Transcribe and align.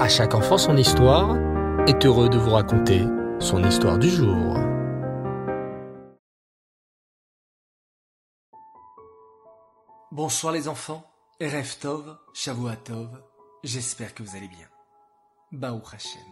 À 0.00 0.08
chaque 0.08 0.34
enfant 0.34 0.56
son 0.56 0.78
histoire 0.78 1.36
est 1.86 2.06
heureux 2.06 2.30
de 2.30 2.38
vous 2.38 2.52
raconter 2.52 3.04
son 3.38 3.62
histoire 3.62 3.98
du 3.98 4.08
jour. 4.08 4.56
Bonsoir 10.10 10.54
les 10.54 10.68
enfants, 10.68 11.04
Erev 11.38 11.76
Tov, 11.78 12.16
Tov, 12.82 13.22
j'espère 13.62 14.14
que 14.14 14.22
vous 14.22 14.36
allez 14.36 14.48
bien. 14.48 14.66
Baou 15.52 15.82
Hashem. 15.92 16.22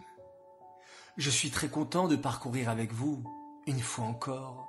Je 1.17 1.29
suis 1.29 1.51
très 1.51 1.69
content 1.69 2.07
de 2.07 2.15
parcourir 2.15 2.69
avec 2.69 2.91
vous, 2.91 3.23
une 3.67 3.81
fois 3.81 4.05
encore, 4.05 4.67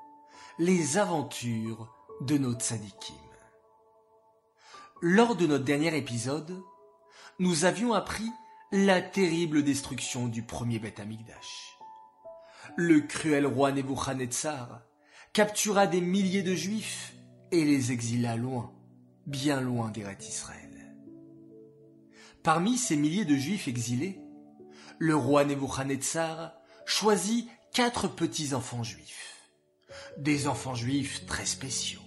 les 0.59 0.99
aventures 0.99 1.89
de 2.21 2.37
nos 2.37 2.53
tzadikim. 2.53 3.17
Lors 5.01 5.37
de 5.37 5.47
notre 5.47 5.65
dernier 5.65 5.97
épisode, 5.97 6.63
nous 7.39 7.65
avions 7.65 7.95
appris 7.95 8.31
la 8.73 9.03
terrible 9.03 9.65
destruction 9.65 10.29
du 10.29 10.43
premier 10.43 10.79
Beth 10.79 11.01
Amikdash. 11.01 11.77
Le 12.77 13.01
cruel 13.01 13.45
roi 13.45 13.73
Nebuchadnezzar 13.73 14.83
captura 15.33 15.89
des 15.89 16.01
milliers 16.01 16.45
de 16.45 16.55
juifs 16.55 17.15
et 17.51 17.65
les 17.65 17.91
exila 17.91 18.37
loin, 18.37 18.73
bien 19.27 19.61
loin 19.61 19.91
d'Eret 19.91 20.19
Israël. 20.21 20.95
Parmi 22.45 22.77
ces 22.77 22.95
milliers 22.95 23.25
de 23.25 23.35
juifs 23.35 23.67
exilés, 23.67 24.21
le 25.01 25.17
roi 25.17 25.45
Nebuchadnezzar 25.45 26.53
choisit 26.87 27.49
quatre 27.75 28.07
petits 28.07 28.55
enfants 28.55 28.85
juifs. 28.85 29.51
Des 30.17 30.47
enfants 30.47 30.77
juifs 30.77 31.27
très 31.27 31.47
spéciaux. 31.47 32.01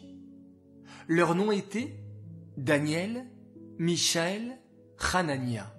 Leurs 1.10 1.36
noms 1.36 1.52
étaient 1.52 2.00
Daniel, 2.56 3.30
Michaël, 3.78 4.62
Hanania 5.14 5.74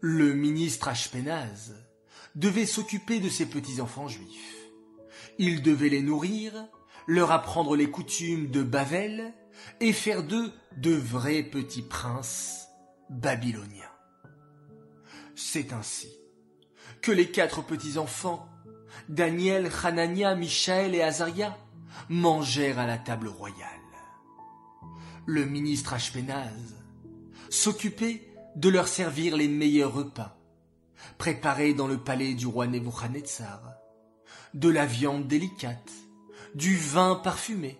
Le 0.00 0.32
ministre 0.32 0.88
Ashpenaz 0.88 1.74
devait 2.34 2.66
s'occuper 2.66 3.20
de 3.20 3.28
ces 3.28 3.46
petits-enfants 3.46 4.08
juifs. 4.08 4.56
Il 5.38 5.62
devait 5.62 5.88
les 5.88 6.02
nourrir, 6.02 6.52
leur 7.06 7.30
apprendre 7.30 7.76
les 7.76 7.90
coutumes 7.90 8.50
de 8.50 8.62
Bavel 8.62 9.34
et 9.80 9.92
faire 9.92 10.22
d'eux 10.22 10.52
de 10.76 10.92
vrais 10.92 11.42
petits 11.42 11.82
princes 11.82 12.66
babyloniens. 13.08 13.84
C'est 15.34 15.72
ainsi 15.72 16.08
que 17.02 17.12
les 17.12 17.30
quatre 17.30 17.62
petits-enfants, 17.62 18.48
Daniel, 19.08 19.70
Hanania, 19.82 20.34
Michaël 20.34 20.94
et 20.94 21.02
Azaria, 21.02 21.56
mangèrent 22.08 22.78
à 22.78 22.86
la 22.86 22.98
table 22.98 23.28
royale. 23.28 23.68
Le 25.26 25.44
ministre 25.44 25.94
Ashpenaz 25.94 26.79
s'occuper 27.50 28.26
de 28.56 28.68
leur 28.68 28.88
servir 28.88 29.36
les 29.36 29.48
meilleurs 29.48 29.92
repas, 29.92 30.38
préparés 31.18 31.74
dans 31.74 31.86
le 31.86 31.98
palais 31.98 32.34
du 32.34 32.46
roi 32.46 32.66
Nebuchadnezzar, 32.66 33.74
de 34.54 34.68
la 34.68 34.86
viande 34.86 35.26
délicate, 35.26 35.90
du 36.54 36.76
vin 36.76 37.16
parfumé. 37.16 37.78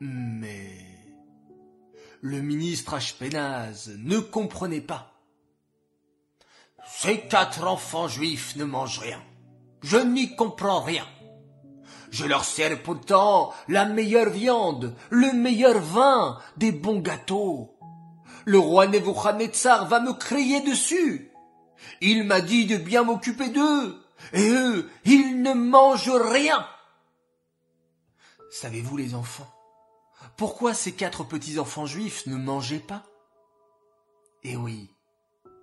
Mais 0.00 0.92
le 2.20 2.40
ministre 2.40 2.94
Ashpenaz 2.94 3.90
ne 3.98 4.18
comprenait 4.18 4.80
pas. 4.80 5.12
Ces 6.86 7.20
quatre 7.20 7.66
enfants 7.66 8.08
juifs 8.08 8.56
ne 8.56 8.64
mangent 8.64 8.98
rien. 8.98 9.22
Je 9.82 9.98
n'y 9.98 10.34
comprends 10.34 10.82
rien. 10.82 11.06
Je 12.10 12.24
leur 12.26 12.44
sers 12.44 12.82
pourtant 12.82 13.52
la 13.68 13.86
meilleure 13.86 14.30
viande, 14.30 14.94
le 15.10 15.32
meilleur 15.32 15.80
vin, 15.80 16.38
des 16.56 16.72
bons 16.72 17.00
gâteaux. 17.00 17.71
Le 18.44 18.58
roi 18.58 18.86
Nebuchadnezzar 18.86 19.86
va 19.86 20.00
me 20.00 20.12
crier 20.12 20.60
dessus. 20.60 21.30
Il 22.00 22.24
m'a 22.24 22.40
dit 22.40 22.66
de 22.66 22.76
bien 22.76 23.02
m'occuper 23.02 23.48
d'eux, 23.48 24.02
et 24.32 24.48
eux, 24.48 24.90
ils 25.04 25.42
ne 25.42 25.52
mangent 25.52 26.10
rien. 26.10 26.66
Savez-vous 28.50 28.96
les 28.96 29.14
enfants, 29.14 29.50
pourquoi 30.36 30.74
ces 30.74 30.92
quatre 30.92 31.24
petits-enfants 31.24 31.86
juifs 31.86 32.26
ne 32.26 32.36
mangeaient 32.36 32.78
pas? 32.78 33.04
Eh 34.44 34.56
oui, 34.56 34.90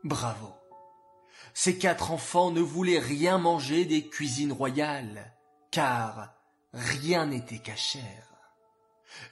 bravo. 0.03 0.53
Ces 1.53 1.77
quatre 1.77 2.11
enfants 2.11 2.51
ne 2.51 2.61
voulaient 2.61 2.99
rien 2.99 3.37
manger 3.37 3.85
des 3.85 4.07
cuisines 4.07 4.53
royales, 4.53 5.33
car 5.71 6.33
rien 6.73 7.25
n'était 7.25 7.59
cachère. 7.59 8.29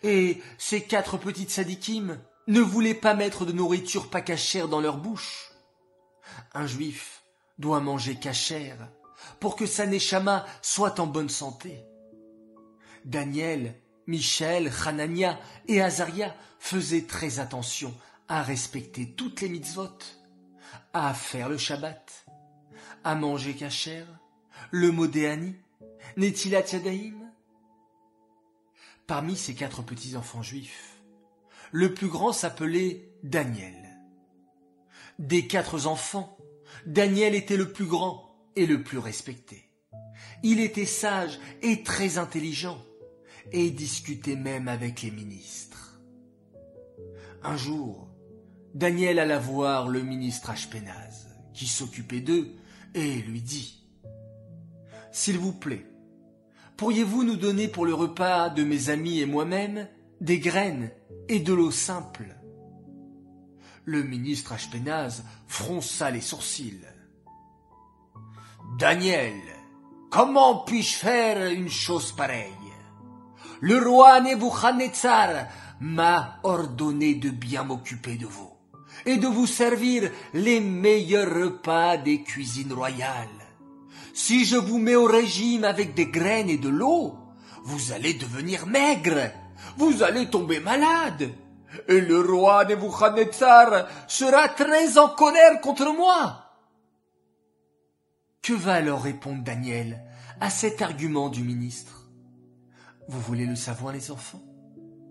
Et 0.04 0.42
ces 0.58 0.84
quatre 0.84 1.18
petites 1.18 1.52
sadikim 1.52 2.20
ne 2.48 2.62
voulaient 2.62 2.94
pas 2.94 3.14
mettre 3.14 3.46
de 3.46 3.52
nourriture 3.52 4.10
pas 4.10 4.22
cachère 4.22 4.68
dans 4.68 4.82
leur 4.82 4.98
bouche. 4.98 5.52
Un 6.54 6.66
juif 6.66 7.24
doit 7.58 7.80
manger 7.80 8.16
cachère 8.16 8.90
pour 9.40 9.56
que 9.56 9.66
sa 9.66 9.86
neshama 9.86 10.46
soit 10.62 11.00
en 11.00 11.08
bonne 11.08 11.30
santé. 11.30 11.84
Daniel, 13.06 13.76
Michel, 14.06 14.72
Hanania 14.86 15.40
et 15.68 15.82
Azaria 15.82 16.36
faisaient 16.60 17.06
très 17.06 17.40
attention 17.40 17.94
à 18.28 18.42
respecter 18.42 19.14
toutes 19.14 19.42
les 19.42 19.50
mitzvot, 19.50 19.98
à 20.94 21.14
faire 21.14 21.50
le 21.50 21.58
Shabbat, 21.58 22.26
à 23.04 23.16
manger 23.16 23.56
cachère, 23.56 24.08
le 24.72 24.92
modéani, 24.92 25.56
Netilat 26.18 26.66
Yadaim. 26.72 27.16
Parmi 29.06 29.38
ces 29.38 29.56
quatre 29.56 29.82
petits-enfants 29.82 30.44
juifs, 30.44 30.97
le 31.72 31.94
plus 31.94 32.08
grand 32.08 32.32
s'appelait 32.32 33.12
Daniel. 33.24 33.74
Des 35.20 35.48
quatre 35.48 35.88
enfants, 35.88 36.38
Daniel 36.86 37.36
était 37.36 37.58
le 37.58 37.72
plus 37.72 37.86
grand 37.86 38.36
et 38.56 38.66
le 38.66 38.84
plus 38.84 38.98
respecté. 38.98 39.64
Il 40.44 40.60
était 40.60 40.86
sage 40.86 41.40
et 41.62 41.84
très 41.84 42.18
intelligent, 42.18 42.80
et 43.52 43.72
discutait 43.72 44.36
même 44.36 44.68
avec 44.68 45.02
les 45.02 45.12
ministres. 45.12 46.00
Un 47.44 47.58
jour, 47.58 48.10
Daniel 48.74 49.20
alla 49.20 49.40
voir 49.40 49.88
le 49.88 50.02
ministre 50.02 50.50
Ashpenaz, 50.50 51.28
qui 51.54 51.66
s'occupait 51.66 52.22
d'eux, 52.22 52.56
et 52.94 53.16
lui 53.22 53.42
dit 53.42 53.84
S'il 55.12 55.38
vous 55.38 55.54
plaît, 55.54 55.86
pourriez-vous 56.76 57.24
nous 57.24 57.38
donner 57.38 57.68
pour 57.68 57.86
le 57.86 57.94
repas 57.94 58.50
de 58.50 58.64
mes 58.64 58.90
amis 58.90 59.20
et 59.20 59.26
moi-même 59.26 59.88
des 60.22 60.40
graines 60.40 60.92
et 61.30 61.40
de 61.40 61.54
l'eau 61.54 61.72
simple. 61.72 62.36
Le 63.86 64.04
ministre 64.04 64.54
Ashpenaz 64.54 65.24
fronça 65.48 66.12
les 66.12 66.22
sourcils. 66.22 66.86
Daniel, 68.78 69.34
comment 70.10 70.60
puis-je 70.60 70.96
faire 70.98 71.52
une 71.52 71.70
chose 71.70 72.12
pareille? 72.12 72.52
Le 73.62 73.82
roi 73.82 74.20
Nebuchadnezzar 74.22 75.48
m'a 75.80 76.40
ordonné 76.44 77.16
de 77.16 77.30
bien 77.30 77.64
m'occuper 77.64 78.16
de 78.16 78.28
vous 78.28 78.52
et 79.06 79.18
de 79.18 79.28
vous 79.28 79.48
servir 79.48 80.12
les 80.34 80.60
meilleurs 80.60 81.34
repas 81.34 81.98
des 81.98 82.24
cuisines 82.24 82.74
royales. 82.74 83.28
Si 84.14 84.46
je 84.46 84.58
vous 84.58 84.80
mets 84.80 84.96
au 84.96 85.06
régime 85.06 85.64
avec 85.64 85.94
des 85.94 86.08
graines 86.08 86.50
et 86.50 86.58
de 86.58 86.70
l'eau, 86.70 87.16
vous 87.64 87.92
allez 87.92 88.16
devenir 88.16 88.66
maigre 88.68 89.32
vous 89.78 90.04
allez 90.04 90.30
tomber 90.30 90.60
malade. 90.60 91.30
Et 91.88 92.02
le 92.02 92.22
roi 92.22 92.66
Nebuchadnezzar 92.66 93.88
sera 94.08 94.50
très 94.50 94.98
en 94.98 95.10
colère 95.10 95.60
contre 95.62 95.94
moi. 95.94 96.44
Que 98.42 98.54
va 98.54 98.76
alors 98.76 99.04
répondre 99.04 99.44
Daniel 99.44 100.02
à 100.40 100.50
cet 100.50 100.82
argument 100.82 101.30
du 101.30 101.44
ministre? 101.44 102.10
Vous 103.10 103.20
voulez 103.20 103.46
le 103.46 103.56
savoir 103.56 103.94
les 103.94 104.12
enfants? 104.12 104.44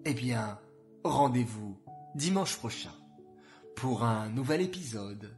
Eh 0.05 0.15
bien, 0.15 0.59
rendez-vous 1.05 1.79
dimanche 2.15 2.57
prochain 2.57 2.95
pour 3.75 4.05
un 4.05 4.29
nouvel 4.31 4.63
épisode 4.63 5.37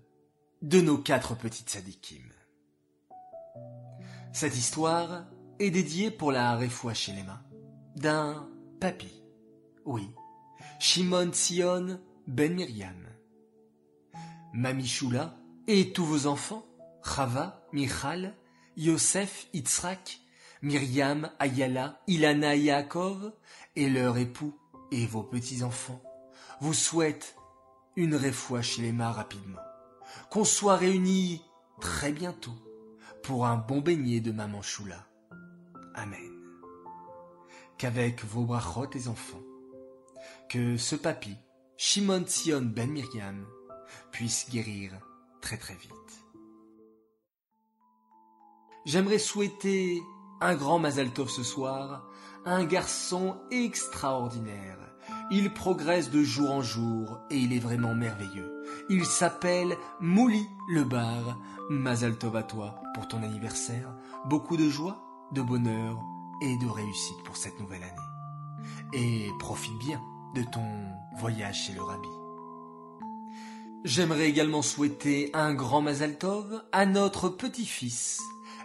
de 0.63 0.81
nos 0.81 0.99
quatre 0.99 1.35
petites 1.35 1.71
sadikim. 1.71 2.23
Cette 4.33 4.57
histoire 4.57 5.25
est 5.59 5.71
dédiée 5.71 6.11
pour 6.11 6.31
la 6.31 6.57
Refoua 6.57 6.93
mains 7.27 7.43
d'un 7.97 8.49
papy. 8.79 9.23
Oui, 9.85 10.11
Shimon 10.79 11.33
Sion 11.33 12.01
ben 12.27 12.55
Miriam. 12.55 12.97
Mamichoula 14.53 15.37
et 15.67 15.93
tous 15.93 16.05
vos 16.05 16.27
enfants, 16.27 16.67
Chava, 17.05 17.67
Michal, 17.73 18.35
Yosef, 18.77 19.49
Itzrak, 19.53 20.21
Myriam, 20.63 21.31
Ayala, 21.39 22.01
Ilana 22.07 22.55
et 22.55 22.61
Yaakov, 22.61 23.33
et 23.77 23.89
leurs 23.89 24.19
époux 24.19 24.55
et 24.91 25.07
vos 25.07 25.23
petits-enfants, 25.23 26.03
vous 26.61 26.75
souhaitent 26.75 27.37
une 27.97 28.15
réfoua 28.15 28.61
mains 28.93 29.13
rapidement. 29.13 29.61
Qu'on 30.31 30.45
soit 30.45 30.77
réunis 30.77 31.43
très 31.81 32.13
bientôt 32.13 32.57
pour 33.23 33.47
un 33.47 33.57
bon 33.57 33.81
beignet 33.81 34.21
de 34.21 34.33
Maman 34.33 34.63
Choula. 34.63 35.07
Amen 35.95 36.38
qu'avec 37.79 38.25
vos 38.25 38.45
brachot 38.45 38.91
les 38.93 39.09
enfants, 39.09 39.43
que 40.49 40.77
ce 40.77 40.97
papy, 40.97 41.37
Shimon 41.77 42.25
Sion 42.27 42.63
ben 42.63 42.91
Miriam, 42.91 43.47
puisse 44.11 44.51
guérir 44.51 44.93
très 45.41 45.57
très 45.57 45.75
vite. 45.75 45.93
J'aimerais 48.85 49.19
souhaiter 49.19 50.03
un 50.41 50.55
grand 50.55 50.79
Mazaltov 50.79 51.29
ce 51.29 51.43
soir, 51.43 52.09
un 52.45 52.65
garçon 52.65 53.37
extraordinaire. 53.51 54.79
Il 55.31 55.53
progresse 55.55 56.11
de 56.11 56.23
jour 56.23 56.51
en 56.51 56.63
jour 56.63 57.19
et 57.31 57.37
il 57.37 57.53
est 57.53 57.61
vraiment 57.61 57.95
merveilleux. 57.95 58.65
Il 58.89 59.07
s'appelle 59.07 59.77
Mouli 60.01 60.47
le 60.69 60.85
bar. 60.85 61.39
Mazaltov 61.71 62.35
à 62.35 62.43
toi 62.43 62.81
pour 62.95 63.09
ton 63.09 63.23
anniversaire. 63.23 63.95
Beaucoup 64.25 64.57
de 64.57 64.69
joie, 64.69 65.03
de 65.33 65.43
bonheur 65.43 65.99
et 66.43 66.57
de 66.57 66.67
réussite 66.67 67.23
pour 67.25 67.37
cette 67.37 67.59
nouvelle 67.61 67.83
année. 67.83 68.93
Et 68.93 69.29
profite 69.39 69.79
bien 69.79 70.01
de 70.35 70.43
ton 70.43 70.65
voyage 71.19 71.65
chez 71.65 71.73
le 71.73 71.83
rabbi. 71.83 72.09
J'aimerais 73.85 74.29
également 74.29 74.63
souhaiter 74.63 75.31
un 75.35 75.55
grand 75.55 75.81
Mazaltov 75.81 76.65
à 76.73 76.85
notre 76.85 77.29
petit-fils, 77.29 78.21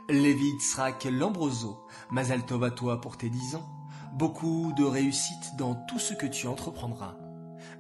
Lévi 0.09 0.51
Tzrak 0.59 1.05
Lambroso. 1.05 1.85
Mazaltov 2.11 2.63
à 2.63 2.71
toi 2.71 2.99
pour 2.99 3.17
tes 3.17 3.29
dix 3.29 3.55
ans. 3.55 3.69
Beaucoup 4.13 4.73
de 4.75 4.83
réussite 4.83 5.55
dans 5.57 5.75
tout 5.87 5.99
ce 5.99 6.13
que 6.13 6.25
tu 6.25 6.47
entreprendras. 6.47 7.15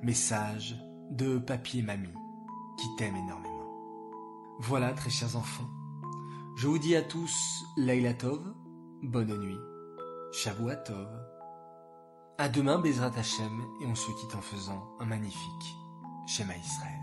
Message 0.01 0.75
de 1.11 1.37
papier 1.37 1.81
mamie 1.81 2.13
qui 2.77 2.87
t'aime 2.97 3.15
énormément. 3.15 3.53
Voilà, 4.59 4.93
très 4.93 5.09
chers 5.09 5.35
enfants. 5.35 5.69
Je 6.55 6.67
vous 6.67 6.77
dis 6.77 6.95
à 6.95 7.01
tous 7.01 7.35
Laila 7.77 8.13
Tov, 8.13 8.41
bonne 9.01 9.37
nuit, 9.37 9.57
Shavua 10.33 10.75
Tov. 10.75 11.07
À 12.39 12.49
demain, 12.49 12.79
Bezrat 12.79 13.11
Hashem, 13.15 13.61
et 13.81 13.85
on 13.85 13.93
se 13.93 14.07
quitte 14.19 14.33
en 14.33 14.41
faisant 14.41 14.83
un 14.99 15.05
magnifique 15.05 15.75
schéma 16.25 16.57
Israël. 16.57 17.02